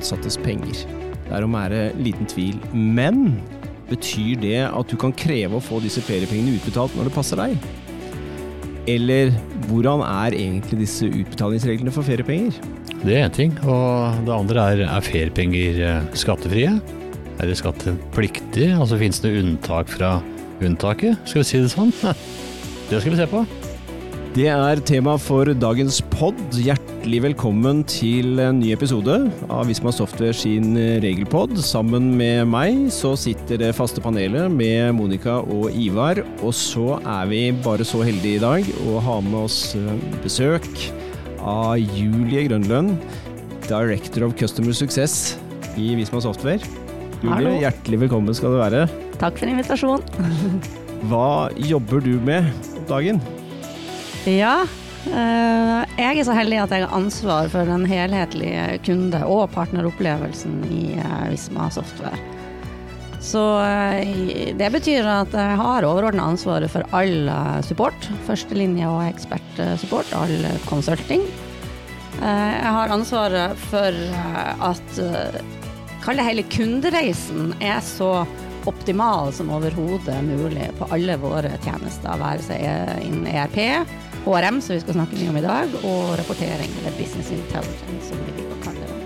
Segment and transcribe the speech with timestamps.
[0.00, 0.82] ansattes penger.
[1.30, 2.58] Derom er det liten tvil.
[2.72, 3.38] Men
[3.90, 7.56] betyr det at du kan kreve å få disse feriepengene utbetalt når det passer deg?
[8.90, 9.34] Eller
[9.68, 12.56] hvordan er egentlig disse utbetalingsreglene for feriepenger?
[13.00, 13.54] Det er én ting.
[13.64, 16.74] Og det andre er er feriepenger eh, skattefrie?
[17.40, 18.72] Er det skattepliktig?
[18.74, 20.18] Altså finnes det unntak fra
[20.60, 21.20] unntaket?
[21.28, 21.94] Skal vi si det sånn?
[22.90, 23.44] Det skal vi se på.
[24.34, 26.34] Det er tema for dagens pod.
[26.58, 29.14] Hjertelig velkommen til en ny episode
[29.50, 31.56] av Visma Software sin regelpod.
[31.64, 36.20] Sammen med meg så sitter det faste panelet med Monica og Ivar.
[36.44, 39.88] Og så er vi bare så heldige i dag å ha med oss eh,
[40.22, 40.66] besøk
[41.40, 42.98] av Julie Grønlund
[43.66, 45.38] Director of Customer Success
[45.80, 46.60] i Visma Software.
[47.22, 47.56] Julie, Hallo.
[47.60, 48.84] hjertelig velkommen skal du være.
[49.20, 50.04] Takk for invitasjonen.
[51.08, 53.20] Hva jobber du med om dagen?
[54.28, 59.46] Ja, eh, jeg er så heldig at jeg har ansvar for den helhetlige kunde- og
[59.54, 62.18] partneropplevelsen i eh, Visma Software.
[63.20, 68.10] Så eh, det betyr at jeg har overordna ansvaret for all eh, support.
[68.28, 71.24] Førstelinje og ekspertsupport, all consulting.
[72.20, 75.40] Eh, Jeg har ansvaret for eh, at eh,
[76.00, 78.22] Kall det hele kundereisen er så
[78.68, 83.58] optimal som overhodet mulig på alle våre tjenester, være seg eh, innen ERP,
[84.24, 88.20] HRM, som vi skal snakke mye om i dag, og rapportering, eller business intelligence, som
[88.26, 89.00] vi liker å kalle det.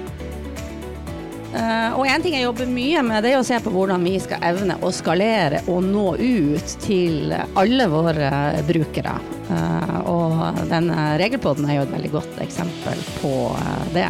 [1.54, 4.16] Eh, og en ting jeg jobber mye med, det er å se på hvordan vi
[4.22, 8.30] skal evne å skalere og nå ut til alle våre
[8.66, 9.14] brukere.
[9.54, 14.08] Eh, og denne regelpodden er jo et veldig godt eksempel på eh, det.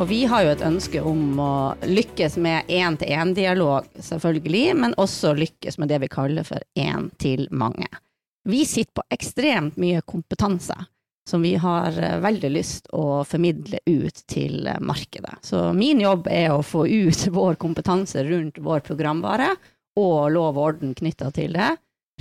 [0.00, 5.76] Og vi har jo et ønske om å lykkes med én-til-én-dialog, selvfølgelig, men også lykkes
[5.82, 7.90] med det vi kaller for én til mange.
[8.48, 10.76] Vi sitter på ekstremt mye kompetanse
[11.30, 15.38] som vi har eh, veldig lyst å formidle ut til eh, markedet.
[15.46, 19.52] Så min jobb er å få ut vår kompetanse rundt vår programvare
[20.00, 21.70] og lov og orden knytta til det,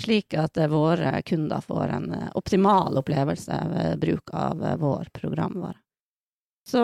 [0.01, 5.79] slik at eh, våre kunder får en optimal opplevelse ved bruk av vår programvare.
[6.69, 6.83] Så,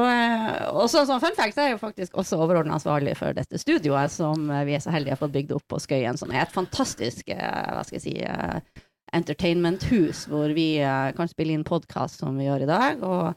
[0.73, 4.73] også som fun fact er jo faktisk også overordna ansvarlig for dette studioet, som vi
[4.73, 7.99] er så heldige har fått bygd opp på Skøyen, som er et fantastisk hva skal
[7.99, 8.15] jeg si,
[9.15, 13.33] entertainment-hus, hvor vi eh, kan spille inn podkast som vi gjør i dag, og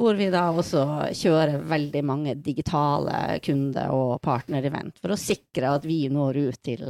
[0.00, 0.82] hvor vi da også
[1.18, 6.86] kjører veldig mange digitale kunde- og partnerevent for å sikre at vi når ut til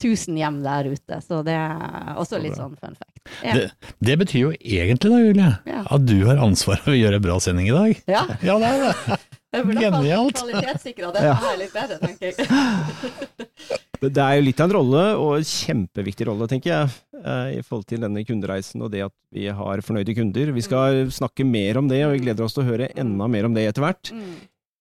[0.00, 1.18] tusen 1000 hjem der ute.
[1.26, 3.20] Så det er også litt sånn fun fact.
[3.44, 3.52] Ja.
[3.58, 3.66] Det,
[4.00, 5.82] det betyr jo egentlig da, Julie, Ja.
[5.90, 8.02] at du har ansvaret for å gjøre bra sending i dag.
[8.08, 8.24] ja.
[8.40, 9.18] Ja, det er det.
[9.48, 10.36] Jeg burde Genialt.
[10.42, 12.48] kvalitetssikra dette her litt bedre, tenker jeg.
[13.98, 17.62] Det er jo litt av en rolle, og en kjempeviktig rolle, tenker jeg, eh, i
[17.66, 20.52] forhold til denne kundereisen og det at vi har fornøyde kunder.
[20.54, 23.48] Vi skal snakke mer om det, og vi gleder oss til å høre enda mer
[23.48, 24.12] om det etter hvert.
[24.14, 24.36] Mm.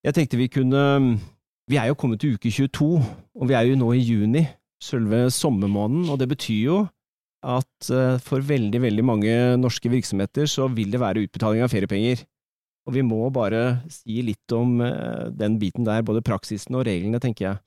[0.05, 0.83] Jeg tenkte vi kunne
[1.67, 3.01] Vi er jo kommet til uke 22,
[3.35, 4.45] og vi er jo nå i juni,
[4.79, 6.77] selve sommermåneden, og det betyr jo
[7.43, 12.21] at eh, for veldig, veldig mange norske virksomheter så vil det være utbetaling av feriepenger.
[12.87, 17.19] Og vi må bare si litt om eh, den biten der, både praksisen og reglene,
[17.23, 17.61] tenker jeg.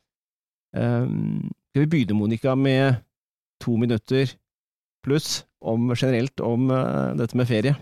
[0.72, 3.02] Um, skal vi begynne, Monica, med
[3.60, 4.32] to minutter
[5.04, 7.76] pluss om, generelt om eh, dette med ferie?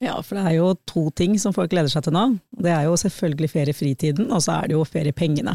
[0.00, 2.24] Ja, for det er jo to ting som folk gleder seg til nå.
[2.64, 5.54] Det er jo selvfølgelig feriefritiden, og så er det jo feriepengene.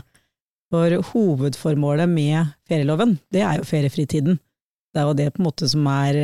[0.73, 4.37] For hovedformålet med ferieloven, det er jo feriefritiden.
[4.93, 6.19] Det er jo det på en måte som er,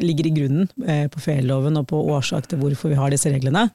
[0.00, 3.68] ligger i grunnen eh, på ferieloven og på årsak til hvorfor vi har disse reglene.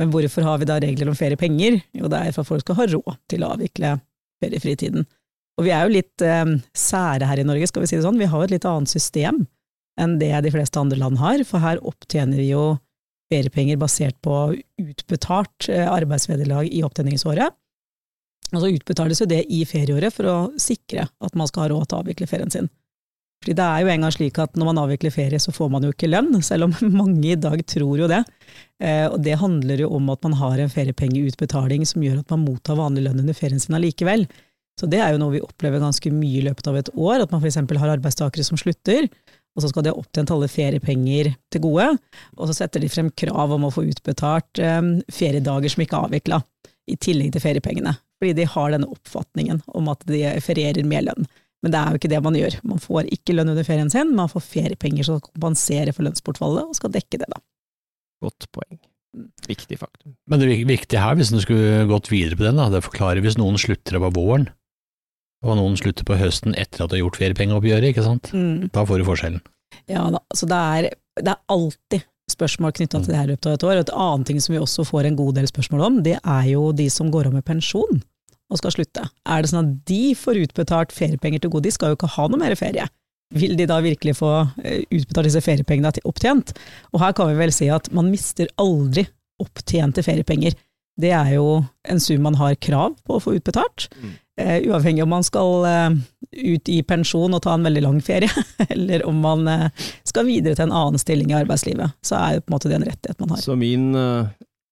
[0.00, 1.78] Men hvorfor har vi da regler om feriepenger?
[1.94, 3.96] Jo, det er for at folk skal ha råd til å avvikle
[4.42, 5.06] feriefritiden.
[5.54, 8.18] Og vi er jo litt eh, sære her i Norge, skal vi si det sånn.
[8.18, 9.44] Vi har jo et litt annet system
[10.00, 12.72] enn det de fleste andre land har, for her opptjener vi jo
[13.32, 17.54] feriepenger basert på utbetalt eh, arbeidsvederlag i opptjeningsåret.
[18.54, 21.88] Og så utbetales jo det i ferieåret for å sikre at man skal ha råd
[21.88, 22.68] til å avvikle ferien sin.
[23.44, 25.84] Fordi det er jo en gang slik at når man avvikler ferie, så får man
[25.84, 28.22] jo ikke lønn, selv om mange i dag tror jo det.
[28.80, 32.46] Eh, Og det handler jo om at man har en feriepengeutbetaling som gjør at man
[32.46, 34.24] mottar vanlig lønn under ferien sin allikevel.
[34.80, 37.34] Så det er jo noe vi opplever ganske mye i løpet av et år, at
[37.36, 37.60] man f.eks.
[37.60, 39.06] har arbeidstakere som slutter,
[39.54, 41.92] og så skal de ha opptjent alle feriepenger til gode,
[42.34, 44.80] og så setter de frem krav om å få utbetalt eh,
[45.12, 46.40] feriedager som ikke er avvikla,
[46.90, 47.94] i tillegg til feriepengene.
[48.18, 51.28] Fordi de har denne oppfatningen om at de ferierer med lønn.
[51.64, 52.56] Men det er jo ikke det man gjør.
[52.68, 56.76] Man får ikke lønn under ferien sin, man får feriepenger som kompenserer for lønnsbortfallet, og
[56.76, 57.40] skal dekke det, da.
[58.24, 58.76] Godt poeng.
[59.48, 60.12] Viktig faktum.
[60.28, 63.22] Men det vik- viktige her, hvis du skulle gått videre på den, da, det forklarer
[63.24, 64.48] hvis noen slutter på våren,
[65.44, 68.30] og noen slutter på høsten etter at du har gjort feriepengeoppgjøret, ikke sant?
[68.74, 69.42] Da får du forskjellen.
[69.90, 70.90] Ja da, så det er,
[71.20, 73.74] det er alltid spørsmål knytta til det her i løpet av et år.
[73.76, 76.46] Og et annet ting som vi også får en god del spørsmål om, det er
[76.48, 78.00] jo de som går av med pensjon.
[78.52, 79.06] Og skal slutte.
[79.24, 81.66] Er det sånn at de får utbetalt feriepenger til gode?
[81.68, 82.86] De skal jo ikke ha noe mer ferie.
[83.34, 84.32] Vil de da virkelig få
[84.62, 86.52] eh, utbetalt disse feriepengene til opptjent?
[86.92, 89.06] Og her kan vi vel si at man mister aldri
[89.42, 90.54] opptjente feriepenger.
[91.00, 93.88] Det er jo en sum man har krav på å få utbetalt.
[93.98, 94.12] Mm.
[94.34, 95.96] Uh, uavhengig om man skal uh,
[96.34, 98.30] ut i pensjon og ta en veldig lang ferie,
[98.74, 102.44] eller om man uh, skal videre til en annen stilling i arbeidslivet, så er jo
[102.44, 103.42] på en måte det en rettighet man har.
[103.42, 103.92] Så min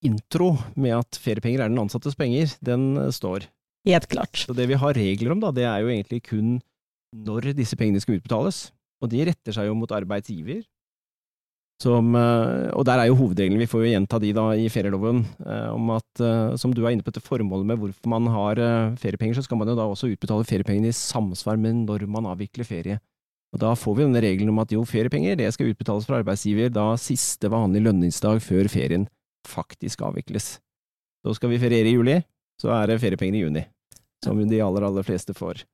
[0.03, 3.47] intro med at feriepenger er den ansattes penger, den står.
[3.89, 4.45] Helt klart.
[4.45, 6.61] Så det vi har regler om, da, det er jo egentlig kun
[7.13, 8.71] når disse pengene skal utbetales.
[9.03, 10.63] Og de retter seg jo mot arbeidsgiver.
[11.83, 15.25] Som, eh, og der er jo hovedregelen, vi får jo gjenta de da i ferieloven,
[15.43, 18.61] eh, om at, eh, som du er inne på dette formålet med hvorfor man har
[19.03, 22.69] feriepenger, så skal man jo da også utbetale feriepengene i samsvar med når man avvikler
[22.69, 23.01] ferie.
[23.53, 26.71] Og da får vi denne regelen om at jo, feriepenger det skal utbetales fra arbeidsgiver
[26.73, 29.09] da siste vanlige lønningsdag før ferien
[29.45, 30.61] faktisk avvikles.
[31.27, 32.23] Så skal vi feriere i juli,
[32.63, 33.65] så er det feriepenger i juni.
[34.23, 35.65] Som de aller, aller fleste får.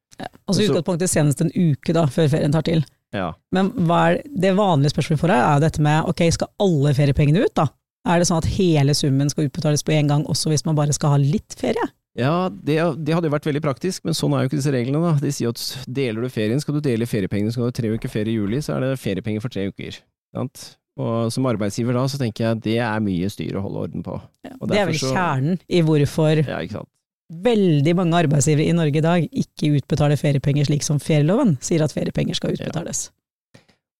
[0.48, 2.80] Og så i utgangspunktet senest en uke da, før ferien tar til.
[3.14, 3.32] Ja.
[3.54, 7.44] Men er det vanlige spørsmålet for deg er jo dette med ok, skal alle feriepengene
[7.44, 7.68] ut da?
[8.08, 10.94] Er det sånn at hele summen skal utbetales på en gang, også hvis man bare
[10.96, 11.90] skal ha litt ferie?
[12.18, 15.02] Ja, det, det hadde jo vært veldig praktisk, men sånn er jo ikke disse reglene.
[15.04, 15.12] da.
[15.22, 17.52] De sier at deler du ferien, skal du dele feriepengene.
[17.54, 20.00] Skal du ha tre uker ferie i juli, så er det feriepenger for tre uker.
[20.34, 20.64] Sant?
[20.98, 24.16] Og som arbeidsgiver da, så tenker jeg det er mye styr å holde orden på.
[24.60, 26.88] Og Det er vel så- kjernen i hvorfor Ja, ikke sant.
[27.30, 31.92] veldig mange arbeidsgivere i Norge i dag ikke utbetaler feriepenger slik som ferieloven sier at
[31.94, 33.10] feriepenger skal utbetales.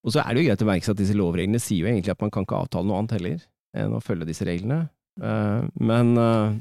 [0.04, 2.10] Og så er det jo greit å merke seg at disse lovreglene sier jo egentlig
[2.10, 3.38] at man kan ikke avtale noe annet heller
[3.76, 4.88] enn å følge disse reglene.
[5.22, 6.56] Eh, men eh,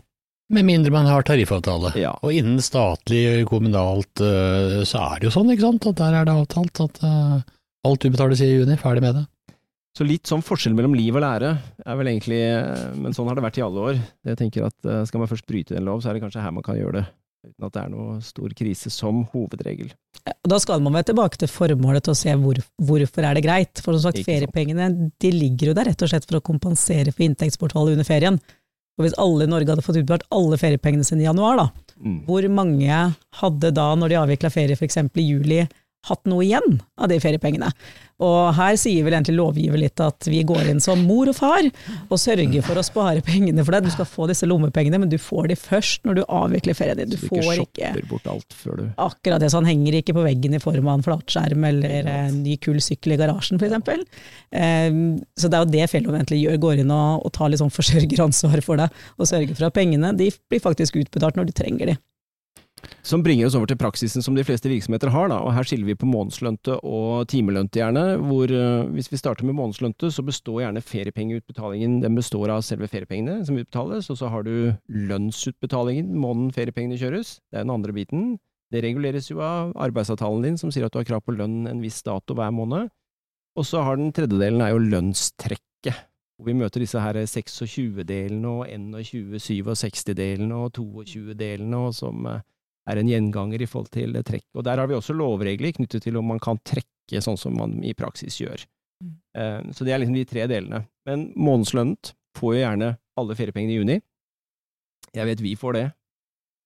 [0.49, 1.95] Med mindre man har tariffavtale.
[1.95, 2.13] ja.
[2.21, 6.25] Og innen statlig, kommunalt, eh, så er det jo sånn, ikke sant, at der er
[6.25, 7.01] det avtalt at
[7.85, 9.25] alt utbetales i juni, ferdig med det.
[9.97, 13.37] Så litt sånn forskjell mellom liv og lære er vel egentlig eh, Men sånn har
[13.39, 14.01] det vært i alle år.
[14.29, 16.53] Jeg tenker at eh, Skal man først bryte en lov, så er det kanskje her
[16.53, 17.05] man kan gjøre det.
[17.47, 19.89] Uten at det er noe stor krise som hovedregel.
[20.47, 22.59] Da skal man vel tilbake til formålet til å se hvor,
[22.89, 23.81] hvorfor er det greit.
[23.81, 24.89] For som sagt, Ikke feriepengene
[25.21, 28.39] de ligger jo der rett og slett for å kompensere for inntektsbortfallet under ferien.
[28.97, 31.67] Og hvis alle i Norge hadde fått utbetalt alle feriepengene sine i januar, da,
[31.97, 32.17] Mm.
[32.27, 32.97] hvor mange
[33.39, 34.97] hadde da, når de avvikla ferie f.eks.
[35.17, 35.63] i juli,
[36.09, 37.71] hatt noe igjen av de feriepengene?
[38.17, 41.67] Og her sier vel egentlig lovgiver litt at vi går inn som mor og far
[42.07, 43.85] og sørger for å spare pengene for deg.
[43.85, 47.11] Du skal få disse lommepengene, men du får de først når du avvikler ferien din.
[47.13, 50.25] Du du får ikke bort alt før du Akkurat det, så han henger ikke på
[50.25, 54.01] veggen i form av en flatskjerm eller en ny kul sykkel i garasjen f.eks.
[54.49, 54.99] Um,
[55.37, 57.73] så det er jo det Fellow egentlig gjør, går inn og, og tar litt sånn
[57.73, 61.93] forsørgeransvar for deg, og sørger for at pengene de blir faktisk utbetalt når du trenger
[61.93, 61.99] de.
[63.07, 65.87] Som bringer oss over til praksisen som de fleste virksomheter har, da, og her skiller
[65.87, 70.65] vi på månedslønte og timelønte gjerne, hvor eh, hvis vi starter med månedslønte, så består
[70.65, 76.51] gjerne feriepengeutbetalingen, den består av selve feriepengene som utbetales, og så har du lønnsutbetalingen måneden
[76.55, 78.27] feriepengene kjøres, det er den andre biten.
[78.73, 81.79] Det reguleres jo av arbeidsavtalen din, som sier at du har krav på lønn en
[81.79, 82.91] viss dato hver måned.
[83.57, 86.03] Og så har den tredjedelen er jo lønnstrekket,
[86.45, 92.43] vi møter disse her 26-delene og 21-67-delene og 22-delene, og som eh,
[92.87, 94.45] er en gjenganger i forhold til trekk.
[94.55, 97.77] Og der har vi også lovregler knyttet til om man kan trekke sånn som man
[97.83, 98.63] i praksis gjør.
[99.03, 99.13] Mm.
[99.37, 100.85] Eh, Så det er liksom de tre delene.
[101.05, 103.99] Men månedslønnet får jo gjerne alle feriepengene i juni.
[105.15, 105.85] Jeg vet vi får det.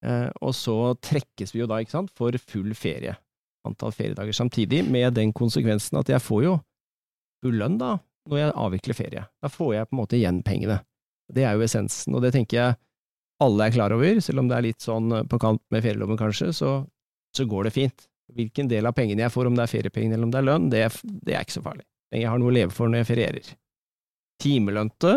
[0.05, 3.15] Eh, Og så trekkes vi jo da, ikke sant, for full ferie.
[3.65, 6.55] Antall feriedager samtidig, med den konsekvensen at jeg får jo
[7.43, 7.97] full lønn da,
[8.29, 9.25] når jeg avvikler ferie.
[9.41, 10.79] Da får jeg på en måte igjen pengene.
[11.31, 12.75] Det er jo essensen, og det tenker jeg
[13.41, 16.51] alle er klar over, selv om det er litt sånn på kant med ferieloven kanskje,
[16.55, 16.75] så,
[17.35, 18.07] så går det fint.
[18.31, 20.69] Hvilken del av pengene jeg får, om det er feriepengene eller om det er lønn,
[20.71, 20.85] det,
[21.25, 21.85] det er ikke så farlig.
[22.13, 23.51] Jeg har noe å leve for når jeg ferierer.
[24.41, 25.13] Timelønte,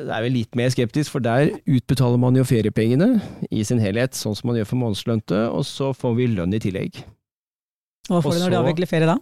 [0.00, 3.20] det er vel litt mer skeptisk, for der utbetaler man jo feriepengene
[3.54, 6.62] i sin helhet, sånn som man gjør for månedslønte, og så får vi lønn i
[6.62, 6.98] tillegg.
[8.10, 9.20] Hva får du når du avvikler ferie da?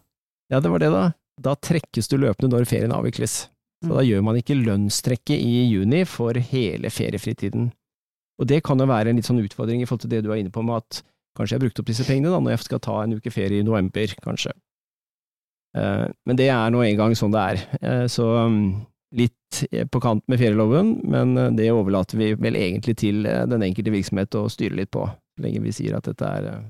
[0.51, 1.11] Ja, det var det, da.
[1.43, 3.43] Da trekkes du løpende når ferien avvikles.
[3.83, 3.95] Så Mm.
[3.97, 7.73] da gjør man ikke lønnstrekket i juni for hele feriefritiden.
[8.39, 10.37] Og det kan jo være en litt sånn utfordring i forhold til det du er
[10.41, 11.03] inne på med at
[11.37, 13.59] kanskje jeg har brukt opp disse pengene da, når jeg skal ta en uke ferie
[13.61, 14.53] i november, kanskje.
[15.77, 17.79] Eh, Men det er nå engang sånn det er.
[17.83, 18.87] Eh, Så mm,
[19.17, 23.63] litt på kant med ferieloven, men eh, det overlater vi vel egentlig til eh, den
[23.63, 26.63] enkelte virksomhet å styre litt på, så lenge vi sier at dette er eh,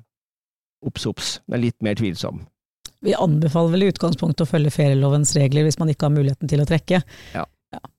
[0.87, 1.41] obs, obs.
[1.47, 2.45] Det er litt mer tvilsom.
[3.03, 6.63] Vi anbefaler vel i utgangspunktet å følge ferielovens regler hvis man ikke har muligheten til
[6.63, 7.03] å trekke.
[7.35, 7.47] Ja.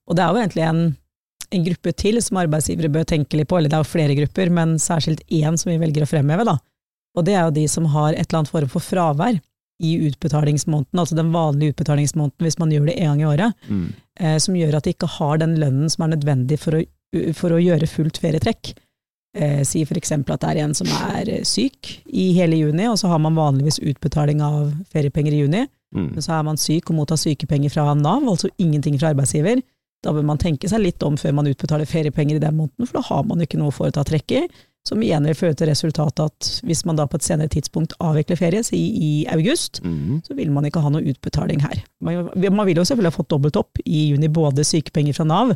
[0.08, 0.84] Og det er jo egentlig en,
[1.56, 4.52] en gruppe til som arbeidsgivere bør tenke litt på, eller det er jo flere grupper,
[4.54, 6.56] men særskilt én som vi velger å fremheve, da.
[7.14, 9.38] Og det er jo de som har et eller annet form for fravær
[9.82, 13.68] i utbetalingsmåneden, altså den vanlige utbetalingsmåneden hvis man gjør det en gang i året,
[14.20, 16.82] eh, som gjør at de ikke har den lønnen som er nødvendig for å,
[17.34, 18.74] for å gjøre fullt ferietrekk.
[19.34, 20.12] Eh, si f.eks.
[20.14, 23.34] at det er en som er eh, syk i hele juni, og så har man
[23.34, 25.64] vanligvis utbetaling av feriepenger i juni.
[25.94, 26.12] Mm.
[26.14, 29.58] Men så er man syk og mottar sykepenger fra Nav, altså ingenting fra arbeidsgiver.
[30.04, 33.00] Da bør man tenke seg litt om før man utbetaler feriepenger i den måneden, for
[33.00, 34.44] da har man ikke noe å foreta trekk i.
[34.84, 38.36] Som igjen vil føre til resultatet at hvis man da på et senere tidspunkt avvikler
[38.36, 40.20] ferie, si i august, Mm.
[40.26, 41.80] så vil man ikke ha noe utbetaling her.
[42.04, 45.54] Man, man vil jo selvfølgelig ha fått dobbelt opp i juni, både sykepenger fra Nav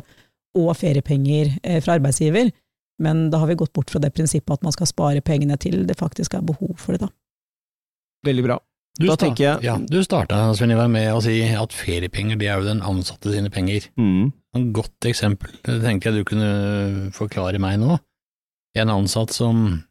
[0.57, 2.49] og feriepenger eh, fra arbeidsgiver,
[2.99, 5.85] men da har vi gått bort fra det prinsippet at man skal spare pengene til
[5.87, 7.09] det faktisk er behov for det, da.
[8.27, 8.57] Veldig bra.
[8.99, 12.59] Du Da sta- tenker jeg- Ja, du starta, med å si at feriepenger, det er
[12.59, 13.87] jo den ansatte sine penger.
[13.97, 14.33] Mm.
[14.55, 17.99] Et godt eksempel, det tenker jeg du kunne forklare meg nå.
[18.75, 19.83] En ansatt som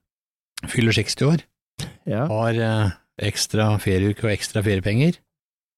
[0.66, 1.42] fyller 60 år,
[2.06, 2.26] Ja.
[2.26, 5.16] har eh, ekstra ferieuke og ekstra feriepenger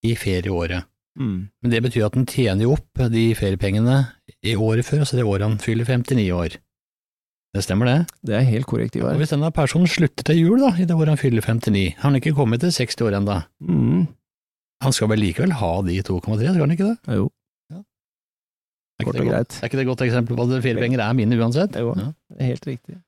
[0.03, 0.83] i ferieåret.
[1.17, 1.49] Mm.
[1.61, 4.11] Men det betyr at den tjener jo opp de feriepengene
[4.43, 6.57] i året før, altså det året han fyller 59 år.
[7.51, 7.95] Det stemmer det?
[8.23, 9.17] Det er helt korrekt, Ivar.
[9.19, 12.15] hvis denne personen slutter til jul da, i det året han fyller 59, har han
[12.21, 14.07] ikke kommet til 60 år ennå, Mm.
[14.81, 16.97] han skal vel likevel ha de 2,3, skal han ikke det?
[17.17, 17.29] Jo.
[19.01, 21.13] Er Kort ikke, det godt, er ikke det et godt eksempel på at feriepenger er
[21.17, 21.75] mine uansett?
[21.75, 21.93] Jo.
[21.97, 22.11] Ja.
[22.39, 22.99] Er helt riktig.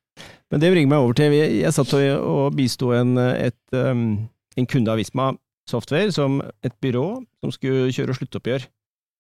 [0.52, 4.90] Men det bringer meg over til Jeg, jeg satt og, bisto en, um, en kunde
[4.92, 5.32] av Visma
[5.70, 8.66] Software, som et byrå som skulle kjøre sluttoppgjør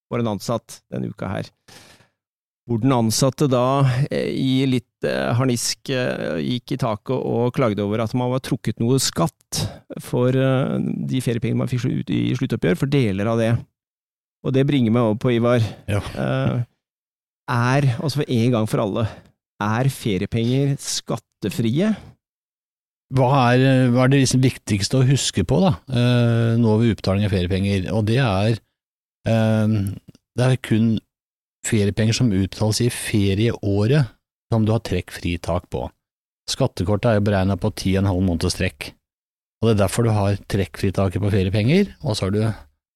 [0.09, 1.49] for en ansatt denne uka her.
[2.63, 7.83] Hvor den ansatte da eh, i litt eh, harnisk eh, gikk i taket og klagde
[7.83, 9.59] over at man var trukket noe skatt
[10.03, 13.51] for de feriepengene man fikk ut i sluttoppgjør, for deler av det.
[14.47, 15.61] Og det bringer meg over på, Ivar.
[15.91, 16.01] Ja.
[17.51, 19.05] Er, altså for en gang for alle,
[19.61, 21.91] er feriepenger skattefrie?
[23.13, 25.75] Hva er, hva er det liksom viktigste å huske på da,
[26.59, 27.85] nå ved utbetaling av feriepenger?
[27.93, 28.57] Og det er,
[29.29, 30.95] det er kun
[31.67, 34.11] feriepenger som utbetales i ferieåret
[34.53, 35.87] som du har trekkfritak på.
[36.49, 38.91] Skattekortet er jo beregnet på ti og en halv måneds trekk,
[39.63, 42.41] og det er derfor du har trekkfritaket på feriepenger, og så har du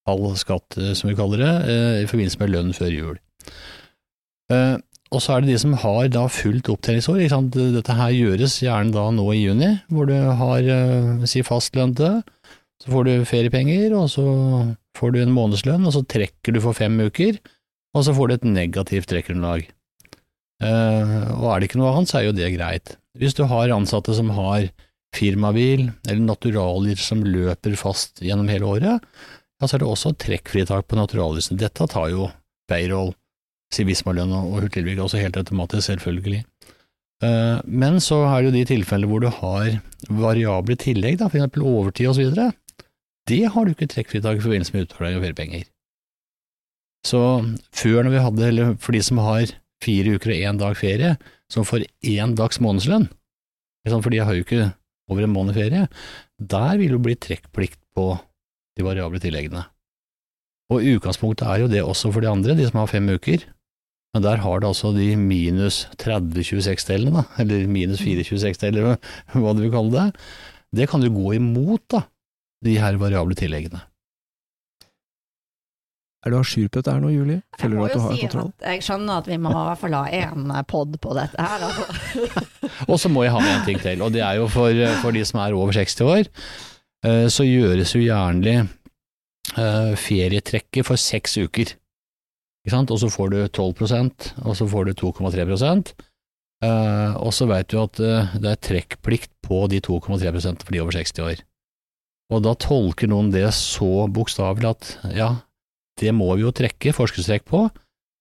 [0.08, 3.18] halv skatt, eh, som vi kaller det, eh, i forbindelse med lønn før jul.
[4.52, 4.78] Eh,
[5.12, 7.24] og så er det de som har da fullt opptjeningsår.
[7.52, 12.24] Dette her gjøres gjerne da nå i juni, hvor du har si fastlønte,
[12.84, 14.26] så får du feriepenger, og så
[14.98, 17.40] får du en månedslønn, og så trekker du for fem uker,
[17.98, 19.68] og så får du et negativt trekkgrunnlag.
[20.64, 22.96] Uh, og er det ikke noe annet, så er jo det greit.
[23.18, 24.70] Hvis du har ansatte som har
[25.16, 29.06] firmabil eller naturalier som løper fast gjennom hele året,
[29.58, 31.60] ja, så er det også trekkfritak på naturalytelsene.
[31.62, 32.30] Dette tar jo
[32.70, 33.14] payroll,
[33.74, 36.44] Sivismalønn og hurtigbygg også helt automatisk, selvfølgelig.
[37.24, 41.42] Eh, Men så er det jo de tilfellene hvor du har variable tillegg, da, for
[41.42, 42.52] eksempel overtid videre.
[43.28, 45.66] Det har du ikke trekkfritak i forbindelse med utbetaling av feriepenger.
[47.08, 47.22] Så
[47.72, 51.16] før når vi hadde, eller for de som har fire uker og én dag ferie,
[51.52, 53.08] som får én dags månedslønn,
[53.88, 54.66] for de har jo ikke
[55.08, 55.86] over en måned ferie,
[56.38, 58.10] der vil jo bli trekkplikt på
[58.78, 59.64] de variable tilleggene.
[60.74, 63.46] Og utgangspunktet er jo det også for de andre, de som har fem uker,
[64.16, 68.98] men der har det altså de minus 30-26-delene, eller minus 4-26-deler,
[69.32, 70.28] hva du vil kalle det.
[70.76, 72.04] Det kan jo gå imot, da,
[72.66, 73.80] de her variable tilleggene.
[76.28, 77.40] Er du a jour på dette her nå, Julie?
[77.56, 78.48] Jeg Føler du at du har si kontroll?
[78.52, 81.64] at jeg skjønner at vi må i hvert fall ha én pod på dette her.
[81.64, 82.32] Altså.
[82.92, 85.16] Og så må jeg ha med en ting til, og det er jo for, for
[85.16, 86.28] de som er over 60 år,
[87.08, 88.58] eh, så gjøres jo gjerne
[89.56, 91.72] eh, ferietrekket for seks uker.
[92.68, 92.92] Ikke sant?
[92.92, 95.48] Og så får du 12% og så får du 2,3
[96.68, 100.84] eh, Og så vet du at eh, det er trekkplikt på de 2,3% for de
[100.84, 101.48] over 60 år.
[102.36, 105.30] Og da tolker noen det så bokstavelig at ja,
[105.98, 107.66] det må vi jo trekke forskuddstrekk på,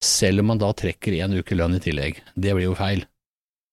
[0.04, 2.20] selv om man da trekker én uke lønn i tillegg.
[2.34, 3.04] Det blir jo feil.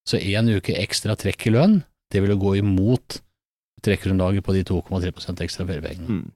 [0.08, 1.78] Så én uke ekstra trekk i lønn,
[2.12, 3.20] det vil jo gå imot
[3.84, 5.12] trekkgrunnlaget på de 2,3
[5.44, 6.20] ekstra feriepengene.
[6.20, 6.32] Mm.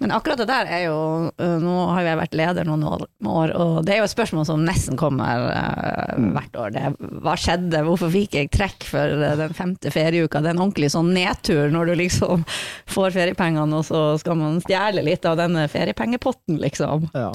[0.00, 0.96] Men akkurat det der er jo
[1.28, 4.46] øh, Nå har jo jeg vært leder noen år, og det er jo et spørsmål
[4.48, 6.30] som nesten kommer øh, Mm.
[6.34, 6.72] hvert år.
[6.74, 6.82] Det,
[7.22, 10.40] hva skjedde, hvorfor fikk jeg trekk for øh, den femte ferieuka?
[10.42, 12.44] Det er en ordentlig sånn nedtur når du liksom
[12.96, 17.06] får feriepengene, og så skal man stjele litt av denne feriepengepotten, liksom.
[17.14, 17.30] Ja.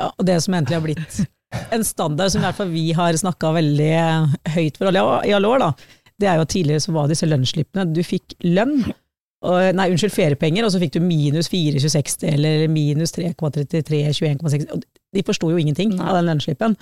[0.00, 1.20] Ja, og det som egentlig har blitt
[1.72, 3.92] en standard som i hvert fall vi har snakka veldig
[4.56, 5.68] høyt for alle i alle år, da,
[6.18, 8.82] det er jo at tidligere så var disse lønnsslippene, du fikk lønn,
[9.46, 14.66] nei, unnskyld, feriepenger, og så fikk du minus 4,26 eller minus 3,33, 21,6
[15.14, 16.04] De forsto jo ingenting Nei.
[16.04, 16.74] av den lønnsslippen.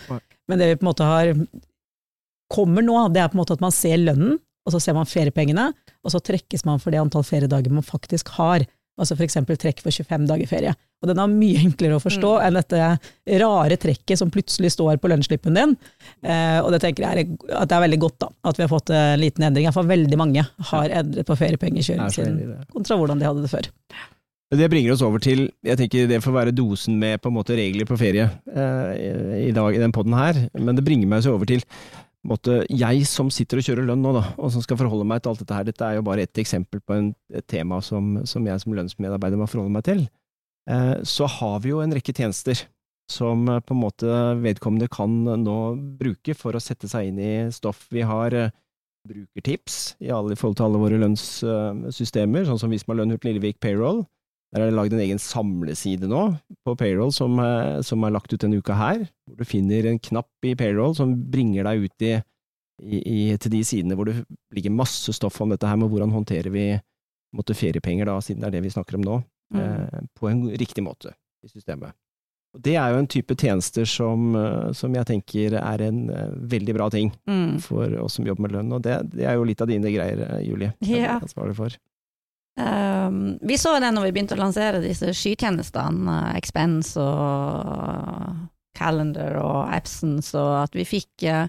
[0.49, 1.35] Men det vi på en måte har
[2.53, 5.07] kommer nå, det er på en måte at man ser lønnen, og så ser man
[5.07, 5.69] feriepengene,
[6.03, 8.65] og så trekkes man for det antall feriedager man faktisk har.
[8.97, 9.37] Altså f.eks.
[9.61, 10.73] trekk for 25 dager ferie.
[11.05, 12.47] Og den er mye enklere å forstå Mm.
[12.47, 15.77] enn dette rare trekket som plutselig står på lønnsslippen din.
[16.25, 18.73] Eh, og det tenker jeg er, at det er veldig godt da, at vi har
[18.73, 19.69] fått en liten endring.
[19.77, 22.41] For veldig mange har endret på feriepengekjøringen er sin
[22.73, 23.69] kontra hvordan de hadde det før.
[24.57, 27.57] Det bringer oss over til jeg tenker det får være dosen med på en måte
[27.59, 31.35] regler på ferie eh, i dag i den poden her, men det bringer meg så
[31.35, 31.65] over til
[32.29, 35.33] måte, jeg som sitter og kjører lønn nå, da, og som skal forholde meg til
[35.33, 35.67] alt dette her.
[35.69, 39.41] Dette er jo bare ett eksempel på en, et tema som, som jeg som lønnsmedarbeider
[39.41, 40.07] må forholde meg til.
[40.71, 42.67] Eh, så har vi jo en rekke tjenester
[43.11, 45.59] som eh, på en måte vedkommende kan nå
[46.01, 47.87] bruke for å sette seg inn i stoff.
[47.95, 48.55] Vi har eh,
[49.07, 53.61] brukertips i, alle, i forhold til alle våre lønnssystemer, sånn som Visma Lønn, Hurtig Lillevik,
[53.63, 54.03] Payroll.
[54.57, 56.23] Der er det lagd en egen samleside nå
[56.65, 59.99] på Payroll som, eh, som er lagt ut denne uka her, hvor du finner en
[60.01, 62.15] knapp i Payroll som bringer deg ut i,
[62.81, 64.23] i, i, til de sidene hvor det
[64.57, 66.65] ligger masse stoff om dette her med hvordan håndterer vi
[67.37, 69.23] måtte, feriepenger, da, siden det er det vi snakker om nå,
[69.55, 69.61] Mm.
[69.63, 71.13] eh, på en riktig måte
[71.45, 71.93] i systemet.
[72.57, 76.33] Og Det er jo en type tjenester som, eh, som jeg tenker er en eh,
[76.51, 77.61] veldig bra ting Mm.
[77.63, 80.41] for oss som jobber med lønn, og det, det er jo litt av dine greier,
[80.43, 80.73] Julie.
[80.83, 81.21] Ja.
[81.21, 81.77] ansvarlig for.
[82.57, 88.47] Um, vi så det når vi begynte å lansere disse skytjenestene, uh, Expense og
[88.77, 91.49] Calendar og Absence, og at vi fikk uh,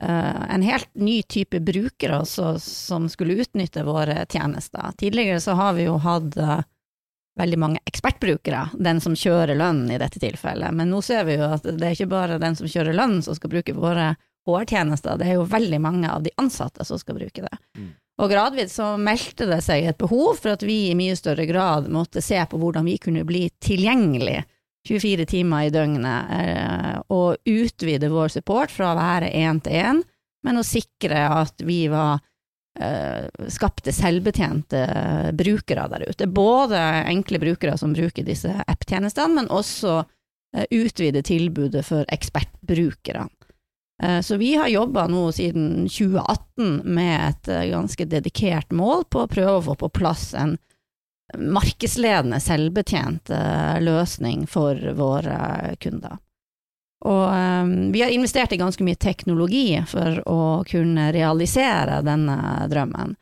[0.00, 4.92] en helt ny type brukere også, som skulle utnytte våre tjenester.
[4.98, 6.60] Tidligere så har vi jo hatt uh,
[7.40, 11.50] veldig mange ekspertbrukere, den som kjører lønn i dette tilfellet, men nå ser vi jo
[11.56, 14.12] at det er ikke bare den som kjører lønn som skal bruke våre
[14.48, 17.58] HR-tjenester, det er jo veldig mange av de ansatte som skal bruke det.
[17.76, 17.90] Mm.
[18.20, 21.88] Og gradvis så meldte det seg et behov for at vi i mye større grad
[21.92, 24.42] måtte se på hvordan vi kunne bli tilgjengelig
[24.88, 30.02] 24 timer i døgnet, eh, og utvide vår support fra å være én til én,
[30.44, 32.20] men å sikre at vi var
[32.80, 34.84] eh, skapte selvbetjente
[35.36, 36.30] brukere der ute.
[36.32, 36.80] Både
[37.12, 43.28] enkle brukere som bruker disse app-tjenestene, men også eh, utvide tilbudet for ekspertbrukerne.
[44.02, 49.24] Eh, Så vi har jobba nå siden 2018 med et eh, ganske dedikert mål på
[49.24, 50.56] å prøve å få på plass en
[51.38, 56.18] markedsledende selvbetjent eh, løsning for våre kunder.
[57.00, 57.32] Og
[57.94, 63.14] vi har investert i ganske mye teknologi for å kunne realisere denne drømmen.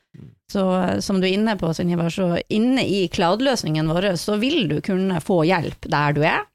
[0.53, 4.69] Så eh, som du er inne på, Sunniva, så inne i cloud-løsningen vår så vil
[4.71, 6.47] du kunne få hjelp der du er,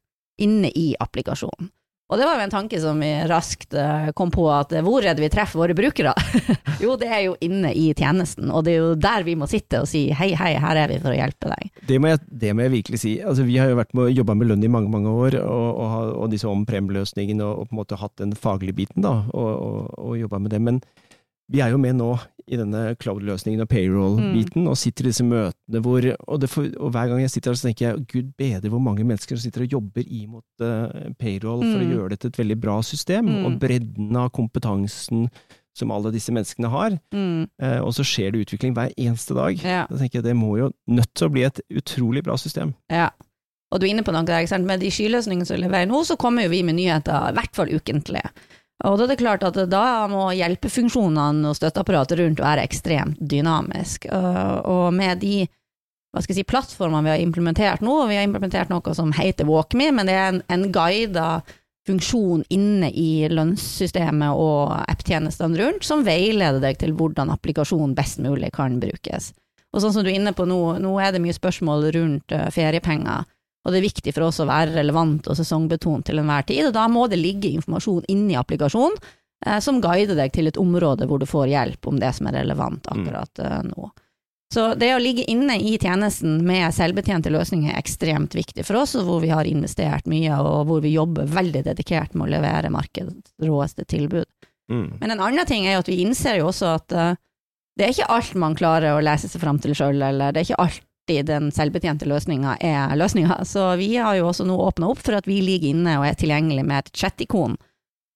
[0.41, 1.69] inne i applikasjonen.
[2.13, 5.01] Og det var jo en tanke som vi raskt eh, kom på, at eh, hvor
[5.01, 6.13] er det vi treffer våre brukere?
[6.83, 9.81] jo, det er jo inne i tjenesten, og det er jo der vi må sitte
[9.81, 11.71] og si hei, hei, her er vi for å hjelpe deg.
[11.89, 13.15] Det må, jeg, det må jeg virkelig si.
[13.25, 15.81] Altså, vi har jo vært med å jobbe med lønn i mange mange år, og,
[15.81, 19.51] og, og disse om-prem-løsningene, og, og på en måte hatt den faglige biten, da, og,
[19.57, 20.61] og, og jobba med det.
[20.61, 20.83] Men
[21.51, 22.11] vi er jo med nå
[22.47, 27.07] i denne cloud-løsningen og payroll-biten, og sitter i disse møtene hvor og, får, og hver
[27.07, 29.71] gang jeg sitter her, så tenker jeg gud bedre hvor mange mennesker som sitter og
[29.77, 31.91] jobber imot uh, payroll for å Mm.
[31.95, 33.45] gjøre det til et veldig bra system, Mm.
[33.45, 35.29] og bredden av kompetansen
[35.75, 36.99] som alle disse menneskene har.
[37.13, 39.55] Mm, Eh, og så skjer det utvikling hver eneste dag.
[39.63, 42.73] ja, Da tenker jeg Det må jo nødt til å bli et utrolig bra system.
[42.91, 43.09] ja.
[43.71, 44.65] Og du er inne på noe der, ikke sant?
[44.67, 47.67] med de skyløsningene som leverer nå, så kommer jo vi med nyheter, i hvert fall
[47.73, 48.21] ukentlig.
[48.83, 54.09] Og da er det klart at da må hjelpefunksjonene og støtteapparatet rundt være ekstremt dynamisk.
[54.11, 55.43] Og med de
[56.13, 59.09] hva skal jeg si, plattformene vi har implementert nå, og vi har implementert noe som
[59.17, 61.27] heter WalkMe, men det er en, en guida
[61.87, 68.53] funksjon inne i lønnssystemet og app-tjenestene rundt, som veileder deg til hvordan applikasjonen best mulig
[68.55, 69.31] kan brukes.
[69.73, 72.45] Og sånn som du er inne på nå, nå er det mye spørsmål rundt eh,
[72.53, 73.25] feriepenger,
[73.63, 76.75] og det er viktig for oss å være relevant og sesongbetont til enhver tid, og
[76.75, 78.97] da må det ligge informasjon inni applikasjonen
[79.45, 82.41] eh, som guider deg til et område hvor du får hjelp om det som er
[82.41, 83.91] relevant akkurat eh, nå.
[84.53, 88.93] Så det å ligge inne i tjenesten med selvbetjente løsninger er ekstremt viktig for oss,
[88.99, 92.69] og hvor vi har investert mye, og hvor vi jobber veldig dedikert med å levere
[92.69, 94.27] markedets råeste tilbud.
[94.69, 94.99] Mm.
[94.99, 97.15] Men en annen ting er jo at vi innser jo også at eh,
[97.79, 100.51] det er ikke alt man klarer å lese seg fram til sjøl, eller det er
[100.51, 100.61] ikke
[101.03, 103.45] alltid den selvbetjente løsninga er løsninga.
[103.45, 106.15] Så vi har jo også nå åpna opp for at vi ligger inne og er
[106.15, 107.57] tilgjengelig med et chat-ikon,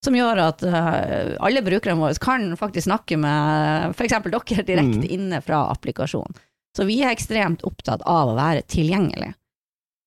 [0.06, 4.14] som gjør at eh, alle brukerne våre kan faktisk snakke med f.eks.
[4.24, 5.10] dere direkte Mm.
[5.10, 6.34] inne fra applikasjonen.
[6.78, 9.34] Så vi er ekstremt opptatt av å være tilgjengelig.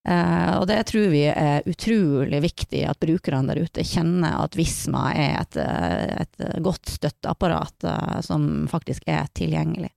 [0.08, 5.10] Uh, og det tror vi er utrolig viktig at brukerne der ute kjenner at Visma
[5.12, 9.90] er et, eh, et godt støtteapparat uh, som faktisk er tilgjengelig.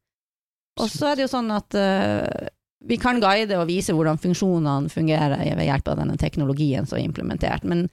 [0.82, 2.50] Og så er det jo sånn at eh,
[2.84, 7.08] vi kan guide og vise hvordan funksjonene fungerer ved hjelp av denne teknologien som er
[7.08, 7.88] implementert, men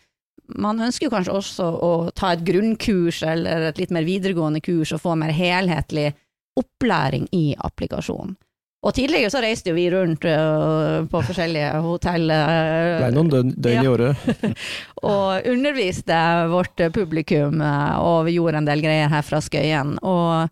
[0.58, 4.90] man ønsker jo kanskje også å ta et grunnkurs eller et litt mer videregående kurs
[4.96, 6.10] og få mer helhetlig
[6.58, 8.34] opplæring i applikasjonen.
[8.80, 13.32] Og tidligere så reiste jo vi rundt øh, på forskjellige hotell øh, Det er noen
[13.32, 14.30] døgn, døgn i året.
[15.10, 19.98] og underviste vårt publikum, øh, og vi gjorde en del greier her fra Skøyen.
[20.00, 20.48] Og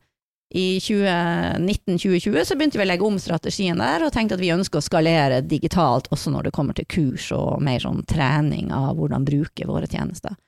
[0.51, 4.81] i 2019-2020 så begynte vi å legge om strategien der, og tenkte at vi ønsker
[4.81, 9.27] å skalere digitalt også når det kommer til kurs og mer sånn trening av hvordan
[9.29, 10.39] bruke våre tjenester.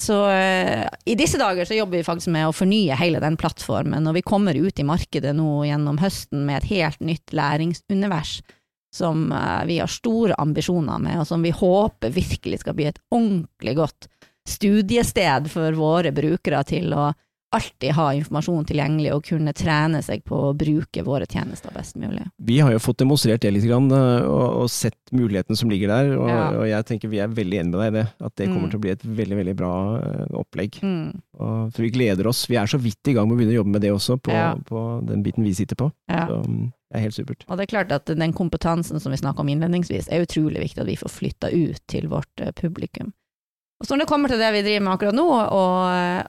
[0.00, 4.06] Så eh, i disse dager så jobber vi faktisk med å fornye hele den plattformen,
[4.06, 8.38] og vi kommer ut i markedet nå gjennom høsten med et helt nytt læringsunivers
[8.94, 13.00] som eh, vi har store ambisjoner med, og som vi håper virkelig skal bli et
[13.10, 14.10] ordentlig godt
[14.46, 17.08] studiested for våre brukere til å
[17.56, 22.26] alltid ha informasjon tilgjengelig og kunne trene seg på å bruke våre tjenester best mulig.
[22.38, 26.12] Vi har jo fått demonstrert det litt, grann, eh, og, sett mulighetene som ligger der.
[26.18, 26.48] Og, Ja.
[26.60, 28.06] og jeg tenker vi er veldig enige med deg i det.
[28.26, 28.70] At det kommer Mm.
[28.70, 30.80] til å bli et veldig veldig bra eh, opplegg.
[30.82, 31.20] Mm.
[31.40, 32.46] Og, for vi gleder oss.
[32.46, 34.32] Vi er så vidt i gang med å begynne å jobbe med det også, på,
[34.32, 34.54] Ja.
[34.54, 35.92] på den biten vi sitter på.
[36.08, 36.26] Ja.
[36.28, 37.44] Så mm, det er helt supert.
[37.48, 40.80] Og det er klart at den kompetansen som vi snakka om innledningsvis, er utrolig viktig
[40.80, 43.12] at vi får flytta ut til vårt eh, publikum.
[43.84, 45.26] Så når det kommer til det vi driver med akkurat nå,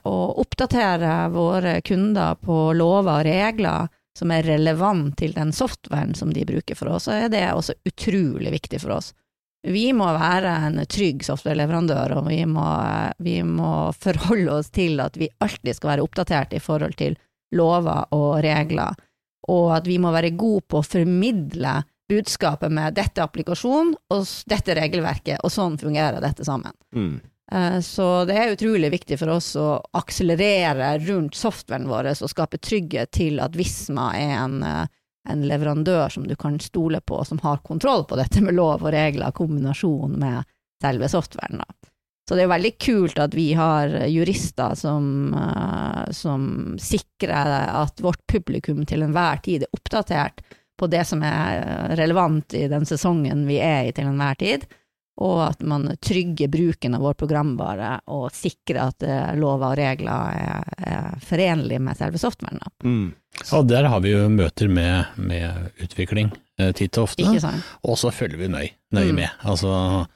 [0.04, 6.32] å oppdatere våre kunder på lover og regler som er relevant til den softwaren som
[6.34, 9.12] de bruker for oss, så er det også utrolig viktig for oss.
[9.64, 12.66] Vi må være en trygg softwareleverandør, og vi må,
[13.24, 17.16] vi må forholde oss til at vi alltid skal være oppdatert i forhold til
[17.56, 18.98] lover og regler
[19.48, 24.22] og at vi må være gode på å formidle budskapet med 'dette er applikasjonen, og
[24.48, 26.72] 'dette er regelverket', og sånn fungerer dette sammen.
[26.94, 27.20] Mm.
[27.52, 32.60] Eh, Så det er utrolig viktig for oss å akselerere rundt softwaren vår og skape
[32.60, 34.86] trygghet til at Visma er en, eh,
[35.28, 38.92] en leverandør som du kan stole på, som har kontroll på dette med lov og
[38.92, 40.44] regler, kombinasjon med
[40.82, 41.62] selve softwaren.
[42.28, 48.26] Så det er veldig kult at vi har jurister som, eh, som sikrer at vårt
[48.26, 50.42] publikum til enhver tid er oppdatert
[50.78, 54.66] på det som er relevant i den sesongen vi er i til enhver tid,
[55.18, 60.34] og at man trygger bruken av vår programvare og sikrer at eh, lover og regler
[60.38, 62.60] er, er forenlige med selve softwaren.
[62.86, 63.08] Mm.
[63.52, 67.26] Og der har vi jo møter med, med utvikling eh, titt og ofte,
[67.82, 69.14] og så følger vi nøye, nøye Mm.
[69.18, 69.28] med.
[69.42, 70.06] Altså,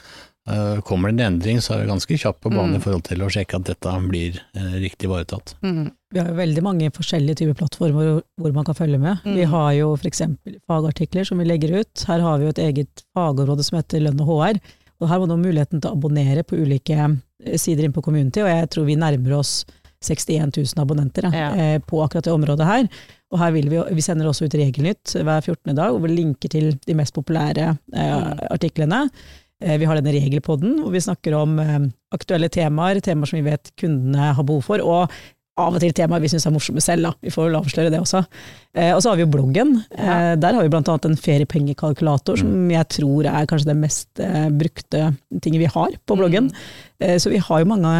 [0.48, 2.76] eh, kommer det en endring, så er vi ganske kjapt på banen Mm.
[2.78, 4.38] i forhold til å sjekke at dette blir
[4.82, 5.54] riktig ivaretatt.
[5.62, 5.90] Mm.
[6.12, 9.18] Vi har jo veldig mange forskjellige typer plattformer hvor- hvor man kan følge med.
[9.24, 9.34] Mm.
[9.34, 10.22] Vi har jo f.eks.
[10.68, 12.04] fagartikler som vi legger ut.
[12.06, 14.60] Her har vi jo et eget fagområde som heter lønn og HR.
[15.02, 18.42] Og her var det muligheten til å abonnere på ulike eh, sider inn på Community,
[18.44, 19.64] og jeg tror vi nærmer oss
[20.02, 21.50] 61 000 abonnenter ja, Ja.
[21.74, 22.88] eh, på akkurat det området her.
[23.32, 25.74] Og her vil vi, vi sender også ut Regelnytt hver 14.
[25.78, 28.42] dag, hvor vi linker til de mest populære eh, Mm.
[28.50, 29.02] artiklene.
[29.62, 31.78] Eh, Vi har denne regelpodden, hvor vi snakker om eh,
[32.12, 35.08] aktuelle temaer, temaer som vi vet kundene har behov for, og
[35.60, 37.10] av og til temaer vi syns er morsomme selv, da.
[37.20, 38.22] Vi får vel avsløre det også.
[38.74, 39.74] Eh, og så har vi jo bloggen.
[39.92, 44.48] Eh, der har vi annet en feriepengekalkulator, som jeg tror er kanskje det mest eh,
[44.48, 45.10] brukte
[45.44, 46.48] tinget vi har på bloggen.
[47.04, 47.92] Eh, så vi har jo mange,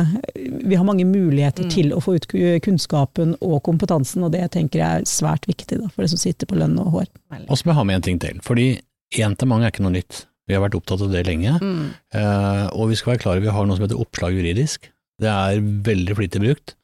[0.64, 1.70] vi har mange muligheter Mm.
[1.70, 2.26] til å få ut
[2.64, 6.46] kunnskapen og kompetansen, og det tenker jeg er svært viktig da, for det som sitter
[6.48, 7.06] på lønn og hår.
[7.48, 8.80] Og så må jeg ha med en ting til, fordi
[9.20, 10.24] én til mange er ikke noe nytt.
[10.48, 11.90] Vi har vært opptatt av det lenge, Mm.
[12.14, 14.88] eh, og vi skal være klare over vi har noe som heter oppslag juridisk.
[15.20, 16.74] Det er veldig flittig brukt.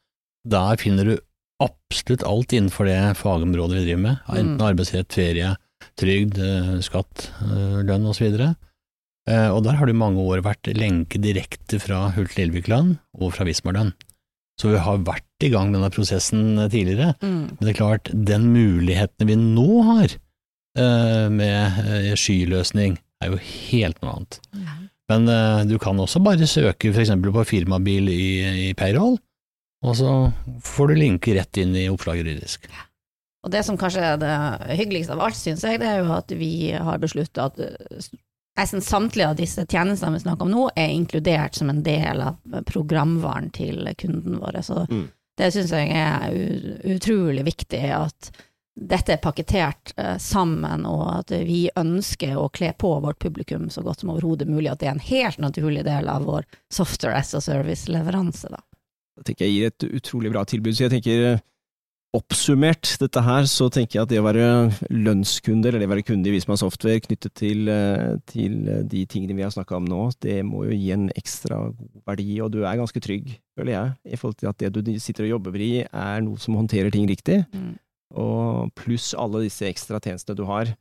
[0.47, 1.17] Der finner du
[1.59, 4.67] absolutt alt innenfor det fagområdet vi driver med, enten Mm.
[4.69, 5.55] arbeidsrett, ferie,
[5.99, 8.55] trygd, eh, skatt, eh, lønn osv.
[9.27, 13.33] Eh, Og der har det i mange år vært lenke direkte fra Hult Lillevik-lønn og
[13.33, 13.93] fra Visma-lønn.
[14.59, 17.15] Så vi har vært i gang med denne prosessen tidligere.
[17.21, 17.47] Mm.
[17.47, 20.07] Men det er klart, den muligheten vi nå har
[21.29, 24.39] med skyløsning, er jo helt noe annet.
[24.53, 24.75] Ja.
[25.09, 27.09] Men du kan også bare søke f.eks.
[27.09, 29.17] på firmabil i, i payroll,
[29.85, 30.13] og så
[30.65, 32.65] får du linke rett inn i oppslaget juridisk.
[33.45, 34.33] Og det som kanskje er det
[34.75, 38.09] hyggeligste av alt, syns jeg, det er jo at vi har beslutta at eh,
[38.59, 42.59] nesten samtlige av disse tjenestene vi snakker om nå, er inkludert som en del av
[42.67, 44.59] programvaren til kunden vår.
[44.67, 45.07] Så Mm.
[45.39, 46.35] det syns jeg er
[46.83, 48.31] utrolig viktig, at
[48.79, 53.81] dette er pakketert eh, sammen, og at vi ønsker å kle på vårt publikum så
[53.83, 57.33] godt som overhodet mulig, at det er en helt naturlig del av vår software as
[57.33, 58.51] a service-leveranse.
[58.51, 58.59] da.
[59.19, 60.73] Jeg tenker jeg gir et utrolig bra tilbud.
[60.75, 61.41] Så jeg tenker eh,
[62.17, 64.45] oppsummert dette her, så tenker jeg at det å være
[64.89, 69.03] lønnskunde, eller det å være kunde i Visma Software knyttet til, eh, til eh, de
[69.11, 72.49] tingene vi har snakka om nå, det må jo gi en ekstra god verdi, og
[72.55, 75.61] du er ganske trygg, føler jeg, i forhold til at det du sitter og jobber
[75.61, 77.75] i er noe som håndterer ting riktig, Mm.
[78.17, 80.73] og pluss alle disse ekstra tjenestene du har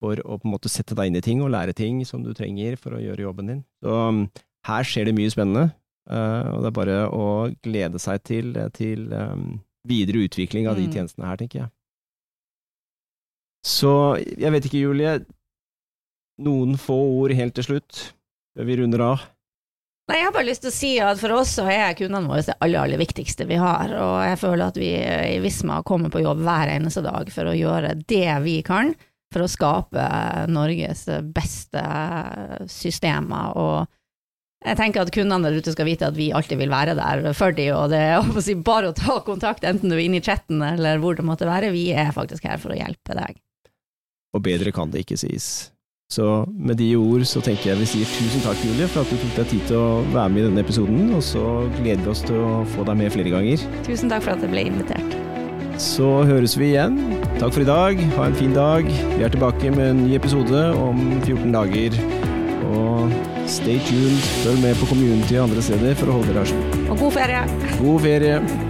[0.00, 2.32] for å på en måte sette deg inn i ting og lære ting som du
[2.32, 3.60] trenger for å gjøre jobben din.
[3.84, 4.22] Så um,
[4.64, 5.74] her skjer det mye spennende,
[6.10, 7.26] og det er bare å
[7.62, 10.92] glede seg til, til um, videre utvikling av de Mm.
[10.96, 11.70] tjenestene her, tenker jeg.
[13.66, 13.92] Så
[14.40, 15.18] jeg vet ikke, Julie.
[16.40, 18.14] Noen få ord helt til slutt,
[18.56, 19.26] før vi runder av.
[20.08, 22.42] Nei, Jeg har bare lyst til å si at for oss så er kundene våre
[22.42, 23.92] det aller, aller viktigste vi har.
[23.94, 27.54] Og jeg føler at vi i Visma kommer på jobb hver eneste dag for å
[27.54, 28.94] gjøre det vi kan
[29.30, 30.02] for å skape
[30.50, 31.84] Norges beste
[32.72, 33.52] systemer.
[33.54, 33.86] Og
[34.60, 37.56] jeg tenker at kundene der ute skal vite at vi alltid vil være der for
[37.56, 40.60] dem, og det er si, bare å ta kontakt, enten du er inne i chatten
[40.66, 41.72] eller hvor det måtte være.
[41.72, 43.40] Vi er faktisk her for å hjelpe deg.
[44.36, 45.70] Og bedre kan det ikke sies.
[46.10, 49.16] Så med de ord så tenker jeg vi sier tusen takk, Julie, for at du
[49.22, 51.44] tok deg tid til å være med i denne episoden, og så
[51.78, 53.66] gleder vi oss til å få deg med flere ganger.
[53.86, 55.18] Tusen takk for at jeg ble invitert.
[55.80, 56.98] Så høres vi igjen.
[57.38, 58.02] Takk for i dag.
[58.18, 58.90] Ha en fin dag.
[58.90, 61.96] Vi er tilbake med en ny episode om 14 dager.
[62.68, 64.26] Og stay tuned.
[64.44, 66.82] Følg med på community og andre steder for å holde dere à jour.
[66.90, 67.46] Og god ferie!
[67.80, 68.69] God ferie.